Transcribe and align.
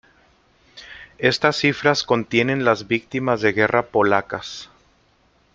Estas 1.19 1.57
cifras 1.57 2.01
contienen 2.01 2.65
las 2.65 2.87
víctimas 2.87 3.39
de 3.41 3.53
guerra 3.53 3.85
polacas. 3.89 4.71